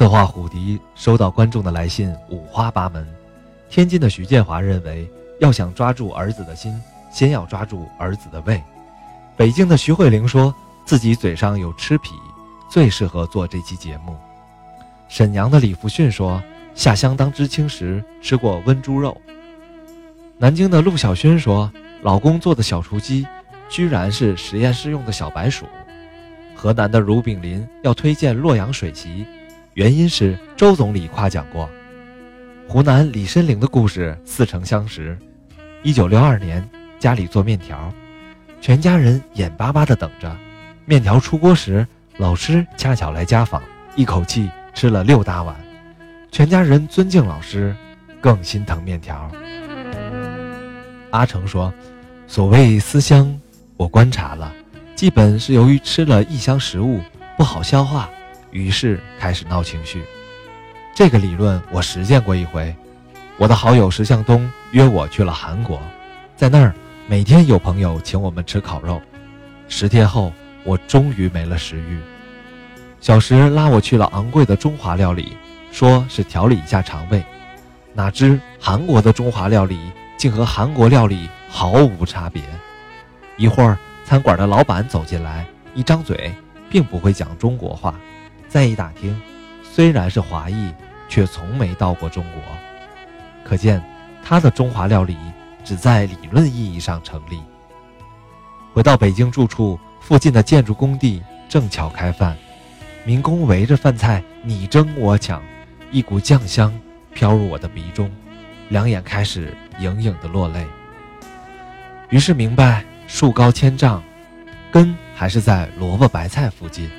[0.00, 3.06] 策划虎迪收到观众的来信五花八门。
[3.68, 5.06] 天津的徐建华认为，
[5.40, 6.72] 要想抓住儿子的心，
[7.12, 8.62] 先要抓住儿子的胃。
[9.36, 10.54] 北京的徐慧玲说
[10.86, 12.14] 自己嘴上有吃皮，
[12.70, 14.16] 最适合做这期节目。
[15.06, 16.42] 沈阳的李福训说，
[16.74, 19.14] 下乡当知青时吃过温猪肉。
[20.38, 21.70] 南京的陆小轩说，
[22.00, 23.26] 老公做的小雏鸡，
[23.68, 25.66] 居然是实验室用的小白鼠。
[26.56, 29.26] 河南的卢炳林要推荐洛阳水席。
[29.80, 31.66] 原因是周总理夸奖过。
[32.68, 35.18] 湖南李申玲的故事似曾相识。
[35.82, 37.90] 一九六二年，家里做面条，
[38.60, 40.36] 全家人眼巴巴地等着。
[40.84, 41.86] 面条出锅时，
[42.18, 43.62] 老师恰巧来家访，
[43.96, 45.56] 一口气吃了六大碗。
[46.30, 47.74] 全家人尊敬老师，
[48.20, 49.32] 更心疼面条。
[51.10, 51.72] 阿成说
[52.28, 53.34] ：“所谓思乡，
[53.78, 54.52] 我观察了，
[54.94, 57.00] 基本是由于吃了异乡食物
[57.38, 58.10] 不好消化。”
[58.50, 60.04] 于是开始闹情绪，
[60.94, 62.74] 这个理论我实践过一回。
[63.36, 65.80] 我的好友石向东约我去了韩国，
[66.36, 66.74] 在那儿
[67.06, 69.00] 每天有朋友请我们吃烤肉。
[69.68, 70.32] 十天后，
[70.64, 71.98] 我终于没了食欲。
[73.00, 75.36] 小石拉我去了昂贵的中华料理，
[75.72, 77.24] 说是调理一下肠胃。
[77.94, 79.78] 哪知韩国的中华料理
[80.18, 82.42] 竟和韩国料理毫无差别。
[83.36, 86.34] 一会儿，餐馆的老板走进来，一张嘴
[86.68, 87.94] 并不会讲中国话。
[88.50, 89.16] 再一打听，
[89.62, 90.74] 虽然是华裔，
[91.08, 92.42] 却从没到过中国，
[93.44, 93.80] 可见
[94.24, 95.16] 他的中华料理
[95.64, 97.40] 只在理论意义上成立。
[98.74, 102.36] 回到北京住处，附近的建筑工地正巧开饭，
[103.04, 105.40] 民工围着饭菜你争我抢，
[105.92, 106.76] 一股酱香
[107.14, 108.10] 飘入我的鼻中，
[108.70, 110.66] 两眼开始隐隐的落泪。
[112.08, 114.02] 于是明白，树高千丈，
[114.72, 116.90] 根还是在萝卜白菜附近。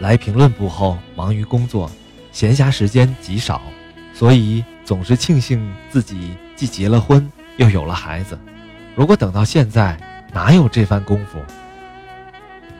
[0.00, 1.90] 来评论部后，忙于工作，
[2.32, 3.62] 闲暇时间极少，
[4.12, 8.38] 所以总是庆幸自己既结了婚，又有了孩子。
[8.94, 9.96] 如果等到现在，
[10.32, 11.38] 哪有这番功夫？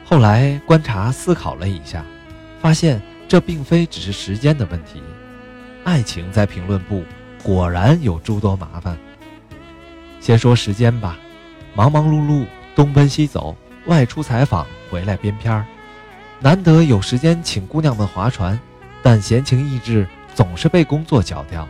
[0.05, 2.05] 后来观察思考了一下，
[2.61, 5.03] 发现这并非只是时间的问题。
[5.85, 7.05] 爱情在评论部
[7.43, 8.99] 果然有诸多麻烦。
[10.21, 11.17] 先说时间吧，
[11.75, 15.65] 忙忙碌碌，东奔西走，外出采访，回来编片儿。
[16.45, 18.61] 难得有时间请姑娘们划船，
[19.03, 21.67] 但闲情逸致总是被工作搅掉。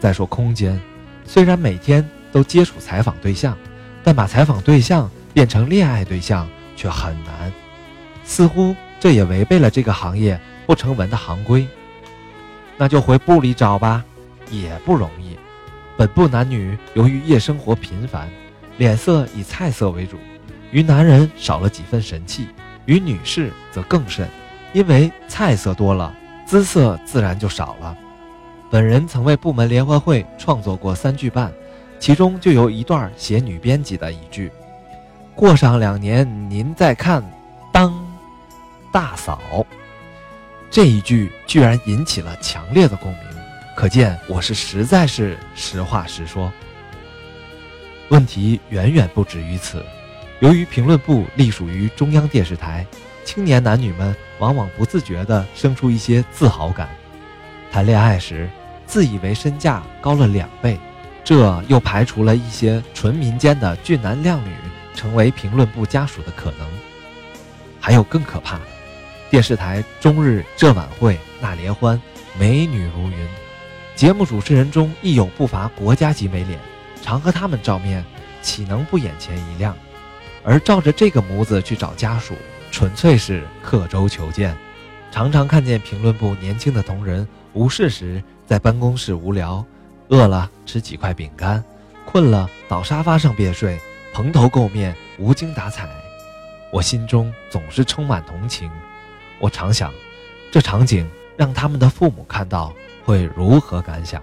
[0.00, 0.80] 再说空间，
[1.26, 3.54] 虽然每天都接触采访对象，
[4.02, 7.52] 但把采访对象变成恋爱对象却很难。
[8.24, 11.68] 似乎这也违背了这个行业不成文的行规。
[12.78, 14.02] 那就回部里找吧，
[14.50, 15.36] 也不容易。
[15.98, 18.26] 本部男女由于夜生活频繁，
[18.78, 20.16] 脸色以菜色为主，
[20.70, 22.48] 于男人少了几分神气。
[22.86, 24.28] 与女士则更甚，
[24.72, 26.14] 因为菜色多了，
[26.46, 27.96] 姿色自然就少了。
[28.70, 31.52] 本人曾为部门联欢会创作过三句半，
[31.98, 34.50] 其中就有一段写女编辑的一句
[35.36, 37.22] ：“过上两年您再看，
[37.72, 37.94] 当
[38.92, 39.64] 大嫂。”
[40.68, 43.22] 这一句居然引起了强烈的共鸣，
[43.76, 46.52] 可见我是实在是实话实说。
[48.08, 49.84] 问题远远不止于此。
[50.40, 52.86] 由于评论部隶属于中央电视台，
[53.24, 56.90] 青年男女们往往不自觉地生出一些自豪感。
[57.72, 58.48] 谈恋爱时，
[58.86, 60.78] 自以为身价高了两倍，
[61.24, 64.50] 这又排除了一些纯民间的俊男靓女
[64.94, 66.68] 成为评论部家属的可能。
[67.80, 68.64] 还有更可怕的，
[69.30, 72.00] 电视台终日这晚会那联欢，
[72.38, 73.26] 美女如云，
[73.94, 76.60] 节目主持人中亦有不乏国家级美脸，
[77.00, 78.04] 常和他们照面，
[78.42, 79.74] 岂能不眼前一亮？
[80.46, 82.34] 而照着这个模子去找家属，
[82.70, 84.56] 纯粹是刻舟求剑。
[85.10, 89.64] 常常看见评论部年轻的同仁无事时在办公室无聊，
[90.06, 91.62] 饿了吃几块饼干，
[92.04, 93.76] 困了倒沙发上便睡，
[94.14, 95.88] 蓬头垢面，无精打采。
[96.70, 98.70] 我心中总是充满同情。
[99.40, 99.92] 我常想，
[100.52, 102.72] 这场景让他们的父母看到
[103.04, 104.22] 会如何感想？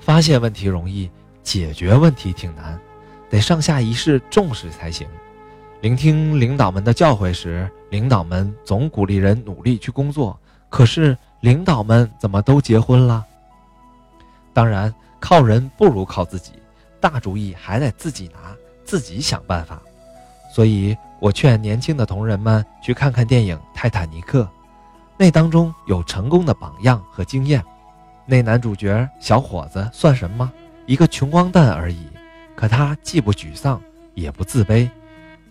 [0.00, 1.08] 发现问题容易，
[1.44, 2.80] 解决问题挺难。
[3.28, 5.06] 得上下一世重视才行。
[5.80, 10.38] 聆听领导们的教诲时，领导们总鼓励人努力去工作。
[10.68, 13.24] 可是领导们怎么都结婚了？
[14.52, 16.52] 当然，靠人不如靠自己，
[17.00, 19.80] 大主意还得自己拿，自己想办法。
[20.52, 24.42] 所以我劝年轻的同仁们去看看电影《泰坦尼克》，
[25.16, 27.62] 那当中有成功的榜样和经验。
[28.24, 30.50] 那男主角小伙子算什么？
[30.86, 32.08] 一个穷光蛋而已。
[32.56, 33.80] 可他既不沮丧，
[34.14, 34.88] 也不自卑。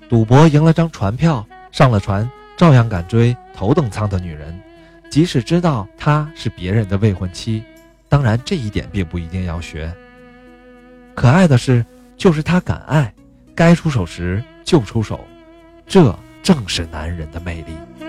[0.10, 4.60] 赌博赢了张船票，上了船，照样敢追头等舱的女人，
[5.10, 7.64] 即使知道她是别人的未婚妻。
[8.10, 9.94] 当然，这一点并不一定要学。
[11.14, 11.86] 可爱的是，
[12.18, 13.14] 就是他敢爱，
[13.54, 15.20] 该出手时就出手，
[15.88, 18.05] 这正是男人的魅力。